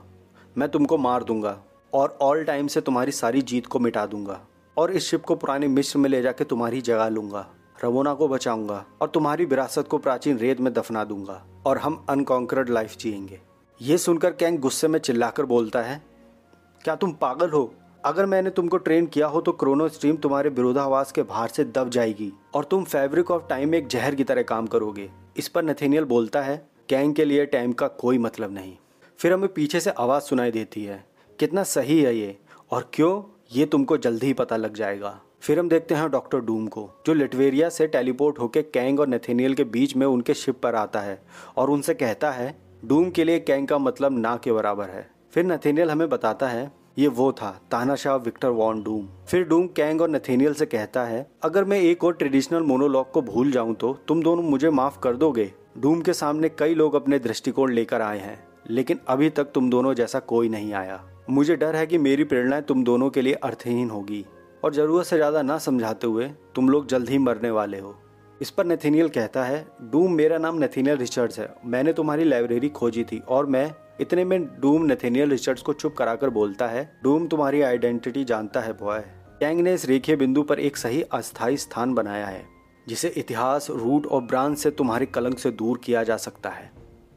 मैं 0.58 0.68
तुमको 0.68 0.96
मार 0.98 1.24
दूँगा 1.24 1.58
और 1.92 2.16
ऑल 2.20 2.44
टाइम 2.44 2.66
से 2.66 2.80
तुम्हारी 2.80 3.12
सारी 3.12 3.42
जीत 3.42 3.66
को 3.66 3.78
मिटा 3.78 4.06
दूँगा 4.06 4.40
और 4.76 4.90
इस 4.90 5.04
शिप 5.04 5.24
को 5.24 5.34
पुराने 5.34 5.68
मिस्र 5.68 5.98
में 5.98 6.08
ले 6.10 6.20
जाके 6.22 6.44
तुम्हारी 6.44 6.80
जगह 6.80 7.08
लूँगा। 7.08 7.46
रवोना 7.84 8.14
को 8.14 8.28
बचाऊँगा 8.28 8.84
और 9.00 9.08
तुम्हारी 9.08 9.44
विरासत 9.44 9.88
को 9.88 9.98
प्राचीन 9.98 10.38
रेत 10.38 10.60
में 10.60 10.72
दफना 10.72 11.04
दूँगा 11.04 11.42
और 11.66 11.78
हम 11.78 12.04
अनकॉन्कर्ड 12.08 12.68
लाइफ 12.68 12.96
जिएँगे। 12.96 13.40
ये 13.80 13.98
सुनकर 13.98 14.30
कैंग 14.30 14.58
गुस्से 14.58 14.88
में 14.88 14.98
चिल्लाकर 14.98 15.46
बोलता 15.46 15.82
है, 15.82 16.02
क्या 16.84 16.94
तुम 16.94 17.12
पागल 17.12 17.50
हो? 17.50 17.72
अगर 18.04 18.26
मैंने 18.26 18.50
तुमको 18.50 18.76
ट्रेन 18.76 19.06
किया 19.06 19.26
हो 19.26 19.40
तो 19.40 19.52
क्रोनो 19.52 19.88
स्ट्रीम 19.88 20.16
तुम्हारे 20.16 20.50
विरोधावास 20.50 21.12
के 21.12 21.22
बाहर 21.22 21.48
से 21.48 21.64
दब 21.64 21.88
जाएगी 21.90 22.32
और 22.54 22.64
तुम 22.64 22.84
फैब्रिक 22.84 23.30
ऑफ़ 23.30 23.42
टाइम 23.48 23.74
एक 23.74 23.86
जहर 23.86 24.14
की 24.14 24.24
तरह 24.24 24.42
काम 24.42 24.66
करोगे। 24.66 25.10
इस 25.36 25.48
पर 25.48 25.64
नथेनियल 25.64 26.04
बोलता 26.04 26.42
है, 26.42 26.56
कैंग 26.88 27.14
के 27.14 27.24
लिए 27.24 27.46
टाइम 27.46 27.72
का 27.72 27.88
कोई 27.88 28.18
मतलब 28.18 28.52
नहीं। 28.52 28.76
फिर 29.18 29.32
हमें 29.32 29.52
पीछे 29.52 29.80
से 29.80 29.90
आवाज़ 29.90 30.22
सुनाई 30.22 30.50
देती 30.50 30.84
है, 30.84 31.04
कितना 31.38 31.62
सही 31.62 32.00
है 32.02 32.16
ये, 32.16 32.36
और 32.70 32.90
क्यों? 32.94 33.22
ये 33.52 33.66
तुमको 33.66 33.96
जल्दी 33.96 34.26
ही 34.26 34.32
पता 34.32 34.56
लग 34.56 34.74
जाएगा। 34.74 35.20
फिर 35.42 35.58
हम 35.58 35.68
देखते 35.68 35.94
हैं 35.94 36.08
डॉक्टर 36.10 36.38
डूम 36.38 36.66
को, 36.66 36.88
जो 37.06 37.14
लिटवेरिया 37.14 37.68
से 37.68 37.86
टेलीपोर्ट 37.86 38.38
होकर 38.38 38.62
कैंग 38.64 39.00
और 39.00 39.08
नेथेनियल 39.08 39.54
के 39.54 39.64
बीच 39.66 39.94
में 39.96 40.06
उनके 40.06 40.34
शिप 40.34 40.58
पर 40.62 40.74
आता 40.74 41.00
है 41.00 41.18
और 41.56 41.70
उनसे 41.70 41.94
कहता 41.94 42.30
है 42.30 42.54
डूम 42.84 43.10
के 43.10 43.24
लिए 43.24 43.40
कैंग 43.40 43.68
का 43.68 43.78
मतलब 43.78 44.18
ना 44.18 44.36
के 44.36 44.52
बराबर 44.52 44.88
है। 44.88 45.06
फिर 45.32 45.44
नथेनियल 45.44 45.90
हमें 45.90 46.08
बताता 46.08 46.48
है, 46.48 46.70
ये 46.98 47.08
वो 47.08 47.30
था, 47.32 47.50
तानाशाह 47.70 48.16
विक्टर 48.16 48.48
वॉन 48.50 48.82
डूम 48.82 49.06
फिर 49.28 49.44
डूम 49.44 49.66
कैंग 49.66 50.00
और 50.00 50.10
नथेनियल 50.10 50.54
से 50.54 50.66
कहता 50.66 51.04
है, 51.04 51.26
अगर 51.42 51.64
मैं 51.64 51.80
एक 51.80 52.04
और 52.04 52.14
ट्रेडिशनल 52.14 52.62
मोनोलॉग 52.62 53.10
को 53.12 53.22
भूल 53.22 53.50
जाऊँ 53.50 53.74
तो 53.74 53.96
तुम 54.08 54.22
दोनों 54.22 54.42
मुझे 54.42 54.70
माफ़ 54.72 55.00
कर 55.00 55.16
दोगे? 55.16 55.52
डूम 55.78 56.00
के 56.00 56.12
सामने 56.14 56.48
कई 56.48 56.74
लोग 56.74 56.94
अपने 56.94 57.18
दृष्टिकोण 57.18 57.72
लेकर 57.72 58.02
आए 58.02 58.18
हैं, 58.18 58.38
लेकिन 58.70 59.00
अभी 59.08 59.30
तक 59.30 59.50
तुम 59.54 59.70
दोनों 59.70 59.94
जैसा 59.94 60.18
कोई 60.20 60.48
नहीं 60.48 60.72
आया। 60.74 61.02
मुझे 61.30 61.56
डर 61.56 61.76
है 61.76 61.86
कि 61.86 61.98
मेरी 61.98 62.24
प्रेरणाएँ 62.24 62.62
तुम 62.62 62.84
दोनों 62.84 63.10
के 63.10 63.22
लिए 63.22 63.34
अर्थहीन 63.34 63.90
होगी। 63.90 64.24
और 64.64 64.74
ज़रूरत 64.74 65.06
से 65.06 65.16
ज़्यादा 65.16 65.42
ना 65.42 65.58
समझाते 65.58 66.06
हुए 66.06 66.28
तुम 66.54 66.68
लोग 66.68 66.86
जल्द 66.88 67.08
ही 67.08 67.18
मरने 67.18 67.50
वाले 67.50 67.78
हो। 67.78 67.94
इस 68.40 68.50
पर 68.50 68.64
नेथीनियल 68.66 69.08
कहता 69.08 69.44
है, 69.44 69.66
डूम 69.82 70.12
मेरा 70.12 70.38
नाम 70.38 70.58
नेथीनियल 70.58 70.96
रिचर्ड्स 70.98 71.38
है। 71.38 71.48
मैंने 71.64 71.92
तुम्हारी 71.92 72.24
लाइब्रेरी 72.24 72.68
खोजी 72.68 73.04
थी 73.04 73.18
और 73.20 73.46
मैं 73.46 73.70
इतने 74.00 74.24
में 74.24 74.44
डूम 74.60 74.84
नेथेनियल 74.84 75.30
रिचर्ड्स 75.30 75.62
को 75.62 75.72
चुप 75.72 75.94
कराकर 75.94 76.30
बोलता 76.30 76.66
है, 76.66 76.90
डूम 77.02 77.26
तुम्हारी 77.26 77.62
आइडेंटिटी 77.62 78.24
जानता 78.24 78.60
है, 78.60 78.72
बॉय। 78.74 79.00
कैंग 79.40 79.60
ने 79.60 79.74
इस 79.74 79.84
रेखीय 79.84 80.16
बिंदु 80.16 80.42
पर 80.42 80.60
एक 80.60 80.76
सही 80.76 81.02
अस्थायी 81.04 81.56
स्थान 81.56 81.94
बनाया 81.94 82.26
है, 82.26 82.44
जिसे 82.86 83.08
इतिहास, 83.08 83.70
रूट 83.70 84.06
और 84.06 84.22
ब्रांच 84.22 84.58
से 84.58 84.70
तुम्हारे 84.72 85.06
कलंक 85.06 85.38
से 85.38 85.50
दूर 85.52 85.80
किया 85.84 86.02
जा 86.02 86.16
सकता 86.18 86.50
है। 86.50 86.70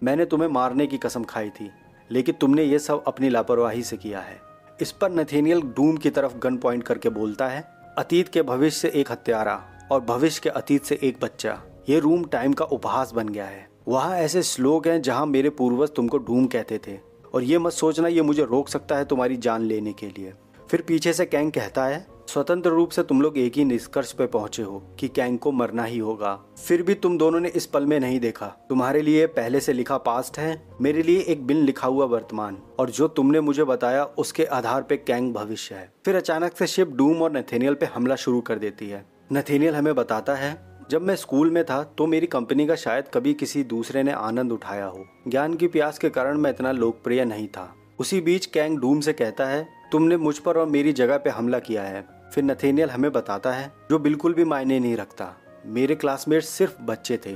मैंने 0.04 0.26
तुम्हें 0.26 0.50
मारने 0.50 0.88
की 0.88 0.98
कसम 0.98 1.24
खाई 1.24 1.50
थी, 1.52 1.70
लेकिन 2.10 2.36
तुमने 2.36 2.64
ये 2.64 2.80
सब 2.80 3.04
अपनी 3.08 3.30
लापरवाही 3.30 3.84
से 3.84 3.98
किया 3.98 4.20
है। 4.20 4.40
इस 4.82 4.92
पर 4.92 5.12
नथेनियल 5.12 5.62
डूम 5.62 5.98
की 5.98 6.10
तरफ़ 6.10 6.38
गन 6.38 6.58
पॉइंट 6.58 6.84
करके 6.84 7.10
बोलता 7.10 7.48
है, 7.48 7.62
अतीत 7.98 8.28
के 8.28 8.42
भविष्य 8.42 8.80
से 8.80 9.00
एक 9.00 9.12
हत्यारा 9.12 9.62
और 9.92 10.02
भविष्य 10.02 10.42
के 10.44 10.50
अतीत 10.50 10.84
से 10.84 11.00
एक 11.04 11.18
बच्चा। 11.22 11.58
ये 11.90 12.00
रूम 12.00 12.24
टाइम 12.24 12.54
का 12.54 12.66
उपहास 12.66 13.12
बन 13.12 13.30
गया 13.30 13.46
है। 13.46 13.68
वहाँ 13.88 14.18
ऐसे 14.18 14.44
श्लोक 14.44 14.88
हैं 14.88 15.02
जहाँ 15.02 15.26
मेरे 15.26 15.50
पूर्वज 15.50 15.90
तुमको 15.90 16.18
डूम 16.18 16.46
कहते 16.48 16.80
थे। 16.88 16.98
और 17.34 17.44
ये 17.44 17.60
मत 17.60 17.72
सोचना, 17.72 18.08
ये 18.08 18.22
मुझे 18.22 18.44
रोक 18.44 18.70
सकता 18.70 18.96
है 18.96 19.06
तुम्हारी 19.06 19.38
जान 19.38 19.62
लेने 19.62 19.94
के 19.94 20.08
लिए। 20.08 20.34
फिर 20.70 20.82
पीछे 20.82 21.14
से 21.14 21.26
कैंग 21.26 21.52
कहता 21.52 21.86
है 21.86 22.06
स्वतंत्र 22.30 22.70
रूप 22.70 22.90
से 22.90 23.04
तुम 23.04 23.22
लोग 23.22 23.38
एक 23.38 23.54
ही 23.58 23.64
निष्कर्ष 23.66 24.12
पे 24.12 24.26
पहुँचे 24.28 24.64
हो 24.64 24.80
कि 25.00 25.08
कैंग 25.08 25.38
को 25.40 25.52
मरना 25.52 25.84
ही 25.84 25.98
होगा। 25.98 26.34
फिर 26.68 26.82
भी 26.84 26.94
तुम 26.94 27.18
दोनों 27.18 27.40
ने 27.40 27.50
इस 27.50 27.66
पल 27.66 27.86
में 27.86 28.00
नहीं 28.00 28.20
देखा। 28.20 28.48
तुम्हारे 28.70 29.02
लिए 29.02 29.26
पहले 29.28 29.60
से 29.60 29.74
लिखा 29.74 29.98
पास्ट 29.98 30.38
है, 30.40 30.62
मेरे 30.82 31.04
लिए 31.04 31.20
एक 31.20 31.46
बिन 31.48 31.58
लिखा 31.58 31.88
हुआ 31.88 32.06
वर्तमान। 32.06 32.58
और 32.80 32.90
जो 32.90 33.08
तुमने 33.08 33.42
मुझे 33.42 33.64
बताया, 33.64 34.04
उसके 34.04 34.46
आधार 34.46 34.82
पे 34.82 34.98
कैंग 34.98 35.34
भविष्य 35.34 35.76
है। 35.76 35.92
फिर 36.06 36.16
अचानक 36.16 36.58
से 36.58 36.68
शिप 36.68 36.90
डूम 36.90 37.22
और 37.22 37.32
नथेनियल 37.38 37.74
पे 37.74 37.86
हमला 37.86 38.16
शुरू 38.16 38.42
कर 38.42 38.60
देती 38.60 38.90
है। 38.90 39.06
नथेनियल 39.34 39.76
हमें 39.76 39.96
बताता 39.96 40.36
है, 40.36 40.58
जब 40.92 41.02
मैं 41.02 41.16
स्कूल 41.16 41.52
में 41.52 41.64
था 41.64 41.82
तो 41.98 42.08
मेरी 42.08 42.28
कंपनी 42.28 42.68
का 42.68 42.76
शायद 42.76 43.06
कभी 43.14 43.34
किसी 43.34 43.64
दूसरे 43.64 44.04
ने 44.04 44.12
आनंद 44.12 44.52
उठाया 44.52 44.86
हो। 44.86 45.06
ज्ञान 45.28 45.54
की 45.54 45.68
प्यास 45.68 46.00
के 46.00 46.10
कारण 46.10 46.38
मैं 46.38 46.50
इतना 46.50 46.72
लोकप्रिय 46.72 47.26
नहीं 47.26 47.48
था। 47.48 47.74
उसी 48.00 48.22
बीच 48.22 48.46
कैंग 48.46 48.78
डूम 48.78 49.00
से 49.00 49.14
कहता 49.14 49.46
है, 49.46 49.68
तुमने 49.92 50.18
मुझ 50.18 50.38
पर 50.38 50.58
और 50.58 50.66
मेरी 50.66 50.94
जगह 50.94 51.18
पे 51.18 51.30
हमला 51.30 51.60
किया 51.60 51.84
है। 51.84 52.19
फिर 52.34 52.44
नथेनियल 52.44 52.90
हमें 52.90 53.12
बताता 53.12 53.52
है, 53.52 53.72
जो 53.92 54.00
बिल्कुल 54.00 54.34
भी 54.34 54.44
मायने 54.44 54.80
नहीं 54.80 54.96
रखता। 54.98 55.34
मेरे 55.66 55.96
क्लासमेट 55.96 56.44
सिर्फ़ 56.44 56.82
बच्चे 56.82 57.20
थे। 57.26 57.34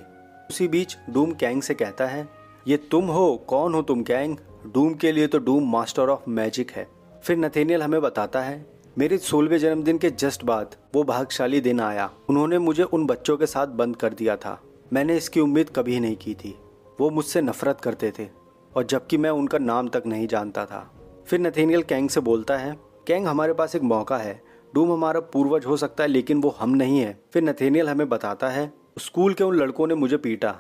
उसी 0.50 0.68
बीच 0.68 0.98
डूम 1.10 1.32
कैंग 1.32 1.62
से 1.62 1.74
कहता 1.74 2.06
है, 2.06 2.28
ये 2.68 2.78
तुम 2.78 3.06
हो, 3.06 3.46
कौन 3.48 3.74
हो 3.74 3.82
तुम 3.82 4.04
कैंग? 4.04 4.38
डूम 4.74 4.94
के 4.94 5.12
लिए 5.12 5.28
तो 5.28 5.40
डूम 5.40 5.72
मास्टर 5.72 6.10
ऑफ़ 6.10 6.30
मैजिक 6.30 6.72
है। 6.72 6.88
फिर 7.24 7.38
नथेनियल 7.38 7.84
हमें 7.84 8.02
बताता 8.02 8.42
है, 8.42 8.66
मेरे 8.98 9.18
सोलहवें 9.18 9.58
जन्मदिन 9.58 9.98
के 9.98 10.10
जस्ट 10.10 10.44
बाद 10.44 10.76
वो 10.96 11.04
भागशाली 11.04 11.62
दिन 11.62 11.80
आया। 11.80 12.10
उन्होंने 12.30 12.60
मुझे 12.60 12.84
उन 12.84 13.06
बच्चों 13.06 13.38
के 13.38 13.46
साथ 13.46 13.68
बंद 13.68 13.96
कर 13.96 14.14
दिया 14.14 14.36
था। 14.36 14.62
मैंने 14.94 15.18
इसकी 15.18 15.40
उम्मीद 15.40 15.70
कभी 15.76 16.00
नहीं 16.00 16.16
की 16.16 16.34
थी। 16.34 16.58
वो 17.00 17.10
मुझसे 17.10 17.42
नफरत 17.42 17.82
करते 17.82 18.14
थे, 18.20 18.28
और 18.76 18.84
जबकि 18.84 19.18
मैं 19.18 19.30
उनका 19.30 19.58
नाम 19.58 19.88
तक 19.88 20.04
नहीं 20.06 20.28
जानता 20.28 20.66
था। 20.66 20.94
फिर 21.28 21.40
नथेनियल 21.40 21.82
कैंग 21.82 22.10
से 22.10 22.20
बोलता 22.20 22.58
है, 22.58 22.78
कैंग, 23.08 23.28
हमारे 23.28 23.54
पास 23.54 23.76
एक 23.76 23.82
मौका 23.82 24.18
है। 24.18 24.53
डूम 24.74 24.92
हमारा 24.92 25.20
पूर्वज 25.20 25.66
हो 25.66 25.78
सकता 25.78 26.04
है, 26.04 26.10
लेकिन 26.10 26.42
वो 26.42 26.50
हम 26.50 26.70
नहीं 26.70 27.00
है। 27.00 27.18
फिर 27.34 27.44
नथेनियल 27.44 27.90
हमें 27.90 28.10
बताता 28.10 28.50
है, 28.50 28.72
स्कूल 29.00 29.34
के 29.34 29.44
उन 29.44 29.56
लड़कों 29.56 29.88
ने 29.88 29.96
मुझे 29.96 30.18
पीटा 30.18 30.56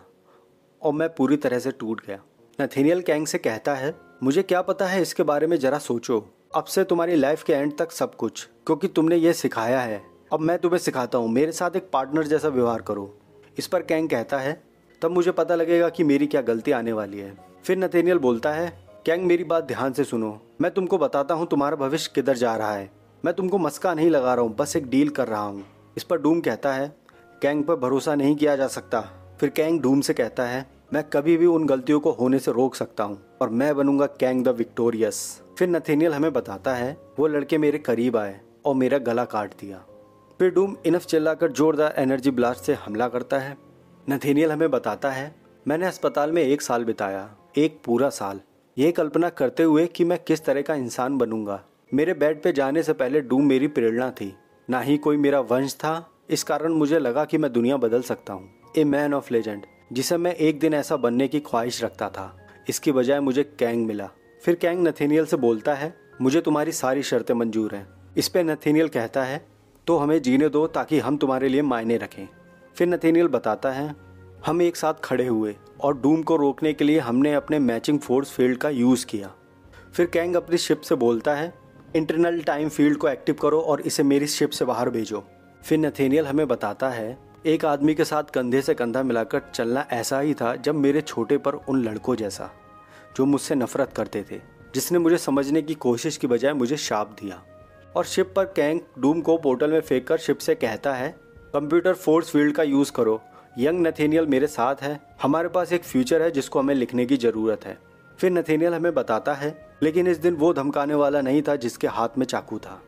और 0.81 0.93
मैं 0.93 1.09
पूरी 1.09 1.37
तरह 1.37 1.59
से 1.59 1.71
टूट 1.71 2.05
गया। 2.07 2.19
नथेनियल 2.59 3.01
कैंग 3.01 3.27
से 3.27 3.37
कहता 3.37 3.75
है, 3.75 3.93
मुझे 4.23 4.43
क्या 4.43 4.61
पता 4.61 4.85
है 4.85 5.01
इसके 5.01 5.23
बारे 5.23 5.47
में 5.47 5.57
जरा 5.59 5.77
सोचो। 5.77 6.19
अब 6.55 6.63
से 6.63 6.83
तुम्हारी 6.83 7.15
लाइफ 7.15 7.43
के 7.43 7.53
एंड 7.53 7.77
तक 7.77 7.91
सब 7.91 8.15
कुछ, 8.15 8.47
क्योंकि 8.65 8.87
तुमने 8.87 9.15
ये 9.15 9.33
सिखाया 9.33 9.79
है। 9.79 10.01
अब 10.33 10.39
मैं 10.39 10.57
तुम्हें 10.57 10.79
सिखाता 10.79 11.17
हूँ, 11.17 11.29
मेरे 11.29 11.51
साथ 11.51 11.75
एक 11.75 11.89
पार्टनर 11.93 12.27
जैसा 12.27 12.47
व्यवहार 12.47 12.81
करो। 12.81 13.13
इस 13.57 13.67
पर 13.67 13.81
कैंग 13.81 14.09
कहता 14.09 14.37
है, 14.37 14.61
तब 15.01 15.11
मुझे 15.11 15.31
पता 15.31 15.55
लगेगा 15.55 15.89
कि 15.89 16.03
मेरी 16.03 16.27
क्या 16.27 16.41
गलती 16.41 16.71
आने 16.71 16.93
वाली 16.93 17.19
है। 17.19 17.37
फिर 17.63 17.77
नथेनियल 17.77 18.17
बोलता 18.17 18.51
है, 18.51 18.67
कैंग 19.05 19.25
मेरी 19.25 19.43
बात 19.43 19.63
ध्यान 19.63 19.93
से 19.93 20.03
सुनो। 20.03 20.39
मैं 20.61 20.71
तुमको 20.71 20.97
बताता 20.97 21.33
हूँ 21.33 21.47
तुम्हारा 21.47 21.75
भविष्य 21.75 22.11
किधर 22.15 22.37
जा 22.37 22.55
रहा 22.55 22.73
है। 22.73 23.02
मैं 23.23 23.33
तुमको 23.33 23.57
मस्का 23.57 23.93
नहीं 23.93 24.09
लगा 24.09 24.33
रहा 24.33 24.43
हूँ, 24.43 24.55
बस 24.55 24.75
एक 24.75 24.89
डील 24.89 25.09
कर 25.09 25.27
रहा 25.27 25.41
हूँ। 25.41 25.63
इस 25.97 26.03
पर 26.03 26.17
डूम 26.17 26.39
कहता 26.41 26.73
है 26.73 26.87
कैंग 27.41 27.63
पर 27.63 27.75
भरोसा 27.75 28.15
नहीं 28.15 28.35
किया 28.35 28.55
जा 28.55 28.67
सकता। 28.67 29.01
फिर 29.39 29.49
कैंग 29.49 29.79
डूम 29.81 30.01
से 30.01 30.13
कहता 30.13 30.43
है, 30.43 30.65
मैं 30.93 31.03
कभी 31.03 31.37
भी 31.37 31.45
उन 31.45 31.65
गलतियों 31.65 31.99
को 31.99 32.11
होने 32.11 32.39
से 32.39 32.51
रोक 32.51 32.75
सकता 32.75 33.03
हूँ 33.03 33.17
और 33.41 33.49
मैं 33.49 33.75
बनूँगा 33.75 34.05
कैंग 34.19 34.43
द 34.45 34.47
विक्टोरियस। 34.47 35.23
फिर 35.59 35.69
नथेनियल 35.69 36.13
हमें 36.13 36.31
बताता 36.33 36.75
है, 36.75 36.97
वो 37.19 37.27
लड़के 37.27 37.57
मेरे 37.57 37.77
करीब 37.77 38.17
आए 38.17 38.39
और 38.65 38.75
मेरा 38.75 38.97
गला 38.97 39.25
काट 39.25 39.53
दिया। 39.61 39.83
फिर 40.39 40.51
डूम 40.51 40.75
इनफ 40.85 41.05
चिल्लाकर 41.05 41.51
जोरदार 41.51 41.95
एनर्जी 41.97 42.31
ब्लास्ट 42.31 42.63
से 42.63 42.73
हमला 42.75 43.07
करता 43.07 43.39
है। 43.39 43.57
नथेनियल 44.07 44.51
हमें 44.51 44.69
बताता 44.71 45.11
है, 45.11 45.35
मैंने 45.65 45.85
अस्पताल 45.85 46.31
में 46.31 46.43
एक 46.43 46.61
साल 46.61 46.85
बिताया, 46.85 47.29
एक 47.57 47.81
पूरा 47.85 48.09
साल। 48.09 48.39
ये 48.77 48.91
कल्पना 48.91 49.29
करते 49.29 49.63
हुए 49.63 49.85
कि 49.87 50.03
मैं 50.03 50.23
किस 50.23 50.45
तरह 50.45 50.61
का 50.61 50.75
इंसान 50.75 51.17
बनूँगा। 51.17 51.63
मेरे 51.93 52.13
बेड 52.13 52.41
पे 52.41 52.51
जाने 52.51 52.81
से 52.83 52.93
पहले 52.93 53.19
डूम 53.21 53.45
मेरी 53.45 53.67
प्रेरणा 53.67 54.09
थी। 54.11 54.33
ना 54.69 54.79
ही 54.79 54.97
कोई 54.97 55.17
मेरा 55.17 55.39
वंश 55.39 55.73
था। 55.75 56.09
इस 56.29 56.43
कारण 56.43 56.73
मुझे 56.73 56.99
लगा 56.99 57.25
कि 57.25 57.37
मैं 57.37 57.51
दुनिया 57.53 57.77
बदल 57.77 58.01
सकता 58.01 58.33
हूँ। 58.33 58.49
ए 58.77 58.83
मैन 58.83 59.13
ऑफ़ 59.13 59.27
लेजेंड 59.31 59.65
जिसे 59.93 60.17
मैं 60.17 60.33
एक 60.35 60.59
दिन 60.59 60.73
ऐसा 60.73 60.95
बनने 60.95 61.27
की 61.27 61.39
ख्वाहिश 61.39 61.83
रखता 61.83 62.09
था। 62.09 62.25
इसकी 62.69 62.91
बजाय 62.91 63.19
मुझे 63.19 63.43
कैंग 63.59 63.85
मिला। 63.87 64.09
फिर 64.43 64.55
कैंग 64.55 64.87
नथेनियल 64.87 65.25
से 65.25 65.37
बोलता 65.37 65.73
है, 65.73 65.93
मुझे 66.21 66.41
तुम्हारी 66.41 66.71
सारी 66.71 67.03
शर्तें 67.03 67.33
मंजूर 67.33 67.75
हैं। 67.75 67.87
इस 68.17 68.27
पे 68.27 68.43
नथेनियल 68.43 68.87
कहता 68.87 69.23
है 69.23 69.45
तो 69.87 69.97
हमें 69.97 70.21
जीने 70.21 70.49
दो 70.49 70.67
ताकि 70.67 70.99
हम 70.99 71.17
तुम्हारे 71.17 71.49
लिए 71.49 71.61
मायने 71.61 71.97
रखें। 71.97 72.27
फिर 72.75 72.87
नथेनियल 72.87 73.27
बताता 73.27 73.71
है, 73.71 73.95
हम 74.45 74.61
एक 74.61 74.75
साथ 74.75 74.93
खड़े 75.03 75.27
हुए 75.27 75.55
और 75.81 75.99
डूम 76.01 76.23
को 76.23 76.35
रोकने 76.35 76.73
के 76.73 76.85
लिए 76.85 76.99
हमने 76.99 77.33
अपने 77.33 77.59
मैचिंग 77.59 77.99
फोर्स 77.99 78.31
फ़ील्ड 78.31 78.57
का 78.57 78.69
यूज़ 78.69 79.05
किया। 79.05 79.33
फिर 79.93 80.05
कैंग 80.05 80.35
अपनी 80.35 80.57
शिप 80.57 80.81
से 80.81 80.95
बोलता 80.95 81.35
है 81.35 81.62
इंटरनल 81.95 82.41
टाइम 82.41 82.69
फ़ील्ड 82.69 82.97
को 82.97 83.09
एक्टिव 83.09 83.35
करो 83.35 83.59
और 83.61 83.81
इसे 83.81 84.03
मेरी 84.03 84.27
शिप 84.27 84.49
से 84.49 84.65
बाहर 84.65 84.89
भेजो। 84.89 85.23
फिर 85.63 85.77
नथेनियल 85.77 86.27
हमें 86.27 86.47
बताता 86.47 86.89
है, 86.89 87.17
एक 87.45 87.65
आदमी 87.65 87.95
के 87.95 88.05
साथ 88.05 88.23
कंधे 88.23 88.61
से 88.61 88.73
कंधा 88.73 89.03
मिलाकर 89.03 89.41
चलना 89.53 89.87
ऐसा 89.91 90.19
ही 90.19 90.33
था 90.33 90.55
जब 90.55 90.75
मेरे 90.75 91.01
छोटे 91.01 91.37
पर 91.37 91.53
उन 91.53 91.83
लड़कों 91.83 92.15
जैसा, 92.15 92.51
जो 93.17 93.25
मुझसे 93.25 93.55
नफरत 93.55 93.93
करते 93.93 94.25
थे, 94.31 94.41
जिसने 94.75 94.99
मुझे 94.99 95.17
समझने 95.17 95.61
की 95.61 95.73
कोशिश 95.73 96.17
की 96.17 96.27
बजाय 96.27 96.53
मुझे 96.53 96.77
शाप 96.77 97.15
दिया। 97.23 97.43
और 97.95 98.05
शिप 98.05 98.33
पर 98.35 98.45
कैंग 98.45 98.79
डूम 98.99 99.21
को 99.21 99.37
पोर्टल 99.37 99.71
में 99.71 99.81
फेंक 99.81 100.07
कर 100.07 100.17
शिप 100.17 100.37
से 100.37 100.55
कहता 100.55 100.93
है 100.93 101.15
कंप्यूटर 101.53 101.93
फोर्स 101.93 102.29
फ़ील्ड 102.29 102.55
का 102.55 102.63
यूज़ 102.63 102.91
करो। 102.91 103.21
यंग 103.57 103.87
नथेनियल 103.87 104.27
मेरे 104.27 104.47
साथ 104.47 104.75
है। 104.81 104.99
हमारे 105.21 105.47
पास 105.47 105.73
एक 105.73 105.83
फ्यूचर 105.83 106.21
है 106.21 106.31
जिसको 106.31 106.59
हमें 106.59 106.75
लिखने 106.75 107.05
की 107.05 107.17
ज़रूरत 107.17 107.65
है। 107.65 107.77
फिर 108.17 108.31
नथेनियल 108.31 108.73
हमें 108.73 108.93
बताता 108.93 109.33
है 109.33 109.72
लेकिन 109.83 110.07
इस 110.07 110.17
दिन 110.17 110.35
वो 110.35 110.53
धमकाने 110.53 110.93
वाला 110.93 111.21
नहीं 111.21 111.41
था 111.41 111.55
जिसके 111.55 111.87
हाथ 111.87 112.09
में 112.17 112.25
चाकू 112.25 112.59
था। 112.59 112.81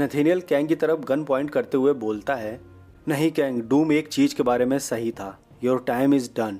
नथेनियल 0.00 0.40
कैंग 0.40 0.68
की 0.68 0.74
तरफ़ 0.74 1.00
गन 1.00 1.24
पॉइंट 1.24 1.50
करते 1.50 1.76
हुए 1.76 1.92
बोलता 1.92 2.34
है, 2.34 2.60
नहीं 3.08 3.30
कैंग, 3.32 3.62
डूम 3.62 3.92
एक 3.92 4.08
चीज़ 4.08 4.34
के 4.34 4.42
बारे 4.42 4.64
में 4.64 4.78
सही 4.78 5.10
था। 5.10 5.38
Your 5.64 5.84
time 5.86 6.14
is 6.14 6.30
done. 6.36 6.58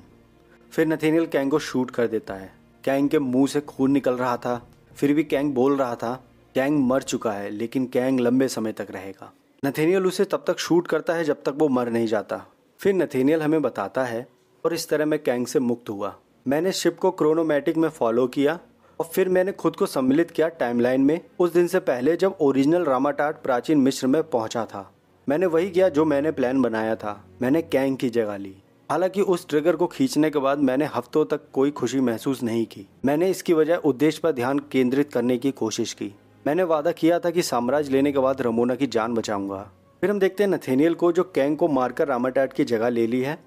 फिर 0.70 0.86
नथेनियल 0.86 1.26
कैंग 1.26 1.50
को 1.50 1.58
शूट 1.58 1.90
कर 1.90 2.06
देता 2.06 2.34
है। 2.34 2.52
कैंग 2.84 3.08
के 3.08 3.18
मुँह 3.18 3.46
से 3.46 3.60
खून 3.60 3.90
निकल 3.90 4.14
रहा 4.14 4.36
था। 4.36 4.68
फिर 4.96 5.12
भी 5.12 5.24
कैंग 5.24 5.54
बोल 5.54 5.76
रहा 5.76 5.94
था, 5.94 6.24
कैंग 6.54 6.78
मर 6.78 7.02
चुका 7.02 7.32
है, 7.32 7.50
लेकिन 7.50 7.86
कैंग 7.86 8.20
लंबे 8.20 8.48
समय 8.48 8.72
तक 8.72 8.86
रहेगा। 8.90 9.32
नथेनियल 9.66 10.06
उसे 10.06 10.24
तब 10.24 10.44
तक 10.46 10.58
शूट 10.58 10.86
करता 10.86 11.14
है 11.14 11.24
जब 11.24 11.42
तक 11.42 11.54
वो 11.56 11.68
मर 11.68 11.90
नहीं 11.90 12.06
जाता। 12.06 12.44
फिर 12.78 12.94
नथेनियल 12.94 13.42
हमें 13.42 13.62
बताता 13.62 14.04
है, 14.04 14.26
और 14.64 14.74
इस 14.74 14.88
तरह 14.88 15.06
मैं 15.06 15.22
कैंग 15.22 15.46
से 15.46 15.60
मुक्त 15.60 15.88
हुआ। 15.88 16.16
मैंने 16.48 16.72
शिप 16.72 16.98
को 16.98 17.10
क्रोनोमेटिक 17.10 17.76
में 17.76 17.88
फॉलो 17.88 18.26
किया 18.26 18.58
और 19.00 19.06
फिर 19.06 19.28
मैंने 19.28 19.52
खुद 19.52 19.76
को 19.76 19.86
सम्मिलित 19.86 20.30
किया 20.30 20.48
टाइमलाइन 20.48 21.00
में, 21.00 21.20
उस 21.38 21.52
दिन 21.52 21.66
से 21.66 21.80
पहले 21.80 22.16
जब 22.16 22.36
ओरिजिनल 22.40 22.84
रामाटाट 22.84 23.42
प्राचीन 23.42 23.78
मिश्र 23.78 24.06
में 24.06 24.22
पहुँचा 24.22 24.64
था। 24.64 24.92
मैंने 25.28 25.46
वही 25.46 25.70
किया 25.70 25.88
जो 25.88 26.04
मैंने 26.04 26.30
प्लान 26.30 26.62
बनाया 26.62 26.96
था। 26.96 27.24
मैंने 27.42 27.62
कैंग 27.62 27.96
की 27.96 28.10
जगह 28.10 28.36
ली। 28.36 28.56
हालाँकि 28.90 29.20
उस 29.20 29.48
ट्रिगर 29.48 29.76
को 29.76 29.86
खींचने 29.86 30.30
के 30.30 30.38
बाद 30.38 30.58
मैंने 30.58 30.84
हफ्तों 30.84 31.24
तक 31.24 31.40
कोई 31.52 31.70
खुशी 31.70 32.00
महसूस 32.00 32.42
नहीं 32.42 32.66
की। 32.66 32.88
मैंने 33.04 33.30
इसकी 33.30 33.52
वजह 33.52 33.76
उद्देश्य 33.76 34.20
पर 34.22 34.32
ध्यान 34.32 34.58
केंद्रित 34.58 35.12
करने 35.12 35.38
की 35.38 35.50
कोशिश 35.50 35.92
की। 35.92 36.14
मैंने 36.46 36.62
वादा 36.62 36.92
किया 36.92 37.18
था 37.18 37.30
कि 37.30 37.42
साम्राज्य 37.42 37.92
लेने 37.92 38.12
के 38.12 38.18
बाद 38.18 38.42
रमोना 38.42 38.74
की 38.74 38.86
जान 38.86 39.14
बचाऊँगा। 39.14 39.70
फिर 40.00 40.10
हम 40.10 40.18
देखते 40.18 40.44
हैं 40.44 40.50
नथेनियल 40.50 40.94
को 40.94 41.12
जो 41.12 41.22
कैंग 41.22 41.56
को 41.56 41.68
मारकर 41.68 42.08
रामाटाट 42.08 42.52
की 42.52 42.64
जगह 42.64 42.88
ले 42.88 43.06
ली 43.06 43.20
है। 43.20 43.38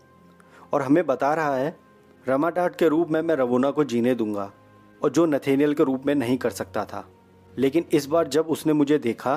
और 0.73 0.81
हमें 0.81 1.05
बता 1.05 1.33
रहा 1.33 1.55
है 1.55 1.77
रामाटाट 2.27 2.75
के 2.75 2.87
रूप 2.87 3.09
में 3.09 3.21
मैं 3.21 3.35
रमोना 3.35 3.71
को 3.71 3.83
जीने 3.83 4.15
दूँगा। 4.15 4.51
और 5.01 5.09
जो 5.09 5.25
नथेनियल 5.27 5.73
के 5.73 5.83
रूप 5.83 6.05
में 6.05 6.13
नहीं 6.15 6.37
कर 6.37 6.49
सकता 6.51 6.85
था। 6.85 7.05
लेकिन 7.53 7.85
इस 7.91 8.05
बार 8.05 8.27
जब 8.27 8.47
उसने 8.47 8.73
मुझे 8.73 8.97
देखा 8.99 9.35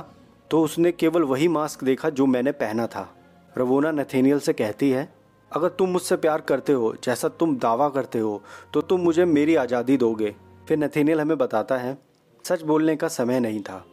तो 0.50 0.62
उसने 0.62 0.92
केवल 0.92 1.22
वही 1.24 1.48
मास्क 1.48 1.84
देखा 1.84 2.08
जो 2.10 2.26
मैंने 2.26 2.52
पहना 2.52 2.86
था। 2.86 3.08
रवोना 3.52 3.90
नथेनियल 3.92 4.38
से 4.38 4.52
कहती 4.52 4.90
है, 4.90 5.08
अगर 5.50 5.68
तुम 5.68 5.88
मुझसे 5.88 6.16
प्यार 6.16 6.40
करते 6.40 6.72
हो, 6.72 6.94
जैसा 7.04 7.28
तुम 7.30 7.56
दावा 7.58 7.88
करते 7.90 8.18
हो 8.18 8.42
तो 8.74 8.80
तुम 8.82 9.00
मुझे 9.00 9.24
मेरी 9.26 9.54
आज़ादी 9.56 9.96
दोगे। 9.96 10.34
फिर 10.68 10.78
नथेनियल 10.78 11.20
हमें 11.20 11.36
बताता 11.38 11.76
है, 11.76 11.96
सच 12.44 12.62
बोलने 12.62 12.96
का 12.96 13.08
समय 13.10 13.40
नहीं 13.40 13.60
था। 13.60 13.84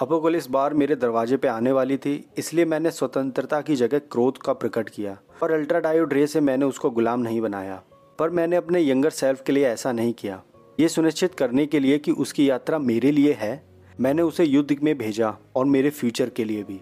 अपोगल 0.00 0.36
इस 0.36 0.48
बार 0.50 0.74
मेरे 0.74 0.96
दरवाजे 0.96 1.36
पे 1.36 1.48
आने 1.48 1.72
वाली 1.72 1.96
थी, 1.96 2.24
इसलिए 2.38 2.64
मैंने 2.64 2.90
स्वतंत्रता 2.90 3.60
की 3.60 3.76
जगह 3.76 3.98
क्रोध 4.00 4.38
का 4.38 4.52
प्रकट 4.54 4.88
किया, 4.88 5.16
और 5.42 5.52
अल्ट्रा 5.52 5.80
डायोड 5.80 6.12
रे 6.12 6.26
से 6.26 6.40
मैंने 6.40 6.64
उसको 6.64 6.90
गुलाम 6.90 7.20
नहीं 7.20 7.40
बनाया। 7.40 7.82
पर 8.18 8.30
मैंने 8.30 8.56
अपने 8.56 8.80
यंगर 8.80 9.10
सेल्फ 9.12 9.42
के 9.42 9.52
लिए 9.52 9.66
ऐसा 9.66 9.92
नहीं 9.92 10.12
किया। 10.12 10.42
ये 10.82 10.88
सुनिश्चित 10.88 11.34
करने 11.34 11.64
के 11.66 11.80
लिए 11.80 11.98
कि 11.98 12.10
उसकी 12.12 12.48
यात्रा 12.50 12.78
मेरे 12.78 13.10
लिए 13.10 13.32
है। 13.32 13.62
मैंने 14.00 14.22
उसे 14.22 14.44
युद्ध 14.44 14.76
में 14.82 14.96
भेजा 14.98 15.36
और 15.56 15.64
मेरे 15.64 15.90
फ्यूचर 15.90 16.28
के 16.28 16.44
लिए 16.44 16.62
भी। 16.62 16.80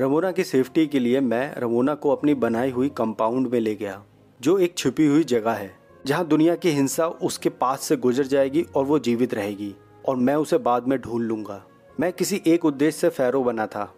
रमोना 0.00 0.30
की 0.32 0.44
सेफ्टी 0.44 0.86
के 0.86 0.98
लिए 0.98 1.20
मैं 1.20 1.54
रमोना 1.56 1.94
को 1.94 2.10
अपनी 2.10 2.34
बनाई 2.34 2.70
हुई 2.70 2.88
कंपाउंड 2.88 3.48
में 3.48 3.58
ले 3.60 3.74
गया, 3.74 4.02
जो 4.40 4.58
एक 4.58 4.76
छुपी 4.76 5.06
हुई 5.06 5.24
जगह 5.24 5.52
है, 5.52 5.74
जहाँ 6.06 6.26
दुनिया 6.26 6.54
की 6.54 6.70
हिंसा 6.70 7.06
उसके 7.06 7.48
पास 7.48 7.80
से 7.80 7.96
गुजर 7.96 8.26
जाएगी 8.26 8.62
और 8.62 8.84
वो 8.84 8.98
जीवित 8.98 9.34
रहेगी, 9.34 9.74
और 10.08 10.16
मैं 10.16 10.34
उसे 10.34 10.58
बाद 10.58 10.88
में 10.88 10.98
ढूंढ 11.00 11.24
लूँगा। 11.24 11.62
मैं 12.00 12.12
किसी 12.12 12.40
एक 12.46 12.64
उद्देश्य 12.64 12.98
से 12.98 13.08
फैरो 13.08 13.42
बना 13.44 13.66
था, 13.66 13.92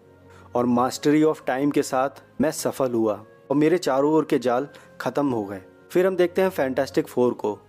और 0.55 0.65
मास्टरी 0.65 1.23
ऑफ़ 1.23 1.43
टाइम 1.47 1.71
के 1.71 1.81
साथ 1.81 2.23
मैं 2.41 2.51
सफल 2.51 2.91
हुआ, 2.91 3.23
और 3.51 3.55
मेरे 3.55 3.77
चारों 3.77 4.13
ओर 4.13 4.25
के 4.25 4.39
जाल 4.39 4.67
खत्म 5.01 5.29
हो 5.29 5.43
गए। 5.43 5.61
फिर 5.91 6.07
हम 6.07 6.15
देखते 6.15 6.41
हैं 6.41 6.49
फैंटास्टिक 6.49 7.07
फोर 7.07 7.33
को 7.33 7.59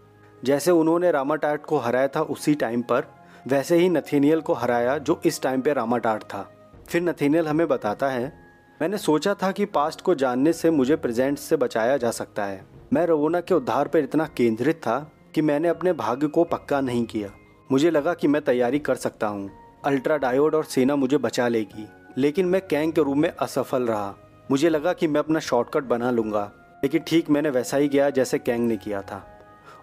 जैसे 0.47 0.71
उन्होंने 0.71 1.11
रामाटाट 1.11 1.65
को 1.67 1.79
हराया 1.79 2.09
था 2.09 2.21
उसी 2.23 2.55
टाइम 2.55 2.83
पर, 2.83 3.05
वैसे 3.47 3.77
ही 3.77 3.89
नथेनियल 3.89 4.41
को 4.41 4.55
हराया 4.55 4.97
जो 4.99 5.21
इस 5.27 5.41
टाइम 5.43 5.61
पे 5.61 5.73
रामाटाट 5.73 6.23
था। 6.25 6.49
फिर 6.89 7.03
नथीनियल 7.03 7.49
हमें 7.49 7.67
बताता 7.69 8.09
है, 8.09 8.33
मैंने 8.81 8.99
सोचा 8.99 9.35
था 9.35 9.51
कि 9.53 9.65
पास्ट 9.65 10.01
को 10.01 10.15
जानने 10.15 10.53
से 10.53 10.71
मुझे 10.71 10.97
प्रेजेंट 10.97 11.39
से 11.39 11.57
बचाया 11.57 11.97
जा 11.97 12.11
सकता 12.11 12.45
है। 12.45 12.65
मैं 12.93 13.07
रवोना 13.07 13.41
के 13.41 13.55
उद्धार 13.55 13.89
पर 13.89 13.99
इतना 13.99 14.27
केंद्रित 14.37 14.77
था 14.77 14.99
कि 15.35 15.43
मैंने 15.43 15.69
अपने 15.69 15.93
भाग्य 15.95 16.27
को 16.27 16.45
पक्का 16.45 16.81
नहीं 16.81 17.05
किया। 17.05 17.31
मुझे 17.71 17.91
लगा 17.91 18.15
कि 18.15 18.29
मैं 18.29 18.43
तैयारी 18.43 18.79
कर 18.79 18.95
सकता 18.95 19.27
हूँ। 19.27 19.51
अल्ट्रा 19.85 20.17
डायोड 20.17 20.55
और 20.55 20.65
सेना 20.65 20.97
मुझे 20.97 21.19
बचा 21.19 21.49
लेगी, 21.49 21.89
लेकिन 22.19 22.47
मैं 22.47 22.61
कैंग 22.61 22.93
के 22.93 23.03
रूप 23.03 23.17
में 23.17 23.31
असफल 23.31 23.83
रहा। 23.83 24.15
मुझे 24.51 24.69
लगा 24.69 24.93
कि 24.93 25.07
मैं 25.07 25.21
अपना 25.21 25.39
शॉर्टकट 25.41 25.85
बना 25.85 26.11
लूँगा, 26.11 26.51
लेकिन 26.85 27.03
ठीक 27.07 27.31
मैंने 27.31 27.51
वैसा 27.51 27.77
ही 27.77 27.89
किया 27.89 28.11
जैसे 28.11 28.39
कैंग 28.39 28.69
ने 28.69 28.77
किया 28.77 29.03
था। 29.03 29.27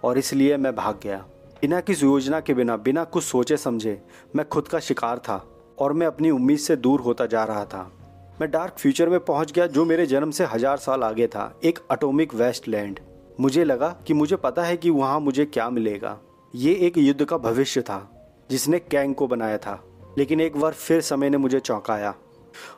और 0.03 0.17
इसलिए 0.17 0.57
मैं 0.57 0.75
भाग 0.75 0.99
गया। 1.03 1.17
बिना 1.61 1.79
किसी 1.81 2.05
योजना 2.05 2.39
के 2.39 2.53
बिना 2.53 2.77
बिना 2.77 3.03
कुछ 3.03 3.23
सोचे 3.23 3.57
समझे, 3.57 4.01
मैं 4.35 4.47
खुद 4.49 4.67
का 4.67 4.79
शिकार 4.79 5.19
था 5.19 5.43
और 5.79 5.93
मैं 5.93 6.07
अपनी 6.07 6.29
उम्मीद 6.29 6.59
से 6.59 6.75
दूर 6.75 7.01
होता 7.01 7.25
जा 7.25 7.43
रहा 7.43 7.65
था। 7.65 7.91
मैं 8.41 8.49
डार्क 8.51 8.75
फ्यूचर 8.77 9.09
में 9.09 9.19
पहुँच 9.19 9.51
गया 9.51 9.67
जो 9.67 9.85
मेरे 9.85 10.05
जन्म 10.05 10.31
से 10.31 10.45
हज़ार 10.45 10.77
साल 10.77 11.03
आगे 11.03 11.27
था, 11.27 11.59
एक 11.63 11.79
अटोमिक 11.91 12.33
वेस्ट 12.33 12.67
लैंड 12.67 12.99
मुझे 13.39 13.63
लगा 13.63 13.89
कि 14.07 14.13
मुझे 14.13 14.35
पता 14.35 14.63
है 14.63 14.77
कि 14.77 14.89
वहाँ 14.89 15.19
मुझे 15.19 15.45
क्या 15.45 15.69
मिलेगा। 15.69 16.17
ये 16.53 16.73
एक 16.77 16.97
युद्ध 16.97 17.25
का 17.25 17.37
भविष्य 17.37 17.81
था, 17.81 18.09
जिसने 18.49 18.79
कैंग 18.81 19.15
को 19.15 19.27
बनाया 19.27 19.57
था, 19.57 19.83
लेकिन 20.17 20.41
एक 20.41 20.57
बार 20.57 20.73
फिर 20.73 21.01
समय 21.01 21.29
ने 21.29 21.37
मुझे 21.37 21.59
चौंकाया 21.59 22.13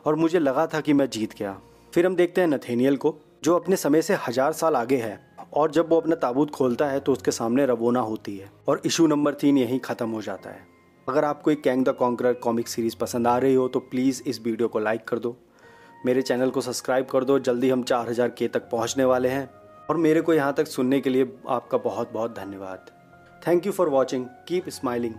और 0.06 0.14
मुझे 0.14 0.38
लगा 0.38 0.66
था 0.66 0.80
कि 0.80 0.92
मैं 0.92 1.08
जीत 1.10 1.34
गया। 1.38 1.56
फिर 1.92 2.06
हम 2.06 2.16
देखते 2.16 2.40
हैं 2.40 2.48
नथेनियल 2.48 2.96
को, 2.96 3.14
जो 3.44 3.56
अपने 3.56 3.76
समय 3.76 4.02
से 4.02 4.14
हज़ार 4.28 4.52
साल 4.52 4.76
आगे 4.76 4.96
है। 4.96 5.25
और 5.56 5.70
जब 5.70 5.88
वो 5.90 6.00
अपना 6.00 6.16
ताबूत 6.16 6.50
खोलता 6.50 6.86
है 6.86 7.00
तो 7.00 7.12
उसके 7.12 7.30
सामने 7.30 7.66
रवोना 7.66 8.00
होती 8.02 8.36
है 8.36 8.50
और 8.68 8.80
इशू 8.86 9.06
नंबर 9.06 9.34
तीन 9.34 9.58
यहीं 9.58 9.78
ख़त्म 9.80 10.08
हो 10.10 10.22
जाता 10.22 10.50
है। 10.50 10.64
अगर 11.08 11.24
आपको 11.24 11.50
एक 11.50 11.62
Kang 11.62 11.84
the 11.84 11.94
conqueror 11.98 12.32
comic 12.42 12.68
series 12.68 12.96
पसंद 12.96 13.26
आ 13.26 13.36
रही 13.38 13.54
हो 13.54 13.68
तो 13.68 13.80
प्लीज़ 13.82 14.22
इस 14.26 14.40
वीडियो 14.44 14.68
को 14.68 14.78
लाइक 14.78 15.04
कर 15.04 15.18
दो। 15.18 15.36
मेरे 16.06 16.22
चैनल 16.22 16.50
को 16.50 16.60
सब्सक्राइब 16.60 17.06
कर 17.06 17.24
दो। 17.24 17.38
जल्दी 17.40 17.70
हम 17.70 17.82
चार 17.82 18.08
हज़ार 18.08 18.28
के 18.30 18.48
तक 18.48 18.68
पहुँचने 18.70 19.04
वाले 19.04 19.28
हैं। 19.28 19.48
और 19.90 19.96
मेरे 19.98 20.20
को 20.20 20.34
यहाँ 20.34 20.52
तक 20.52 20.66
सुनने 20.66 21.00
के 21.00 21.10
लिए 21.10 21.32
आपका 21.48 21.78
बहुत 21.80 22.12
बहुत 22.12 22.36
धन्यवाद। 22.36 22.90
Thank 23.42 23.66
you 23.66 23.72
for 23.72 23.88
watching 23.88 24.26
keep 24.48 24.68
smiling 24.70 25.14